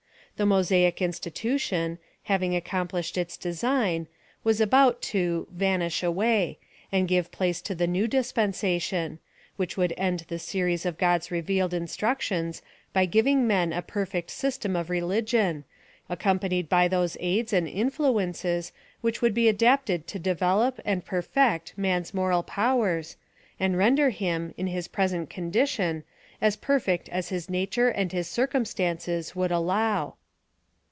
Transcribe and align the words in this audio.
Tlie 0.39 0.47
Mosaic 0.47 1.03
institution, 1.03 1.99
having 2.23 2.55
accomplished 2.55 3.15
its 3.15 3.37
design, 3.37 4.07
was 4.43 4.59
about 4.59 4.99
to' 5.03 5.45
van 5.51 5.83
ish 5.83 6.01
away,' 6.01 6.57
and 6.91 7.07
give 7.07 7.31
place 7.31 7.61
to 7.61 7.75
the 7.75 7.85
new 7.85 8.07
dispensatioUj 8.07 9.19
which 9.57 9.77
would 9.77 9.93
end 9.97 10.21
the 10.29 10.39
series 10.39 10.83
of 10.83 10.97
God's 10.97 11.29
revealed 11.29 11.75
in 11.75 11.85
structions, 11.85 12.63
by 12.91 13.05
giving 13.05 13.45
men 13.45 13.71
a 13.71 13.83
perfect 13.83 14.31
system 14.31 14.75
of 14.75 14.87
reli 14.87 15.21
gion, 15.21 15.63
accompanied 16.09 16.67
by 16.67 16.87
those 16.87 17.17
aids 17.19 17.53
and 17.53 17.67
influences, 17.67 18.71
which 19.01 19.21
would 19.21 19.35
be 19.35 19.47
adapted 19.47 20.07
to 20.07 20.17
develope 20.19 20.79
and 20.83 21.05
perfect 21.05 21.77
man's 21.77 22.15
moral 22.15 22.41
powers, 22.41 23.15
and 23.59 23.77
render 23.77 24.09
him, 24.09 24.55
in 24.57 24.65
his 24.65 24.87
present 24.87 25.29
condition, 25.29 26.03
as 26.41 26.55
perfect 26.55 27.07
as 27.09 27.29
his 27.29 27.47
nature 27.47 27.89
and 27.89 28.11
his 28.11 28.27
circum 28.27 28.65
stances 28.65 29.35
would 29.35 29.51
allow. 29.51 30.15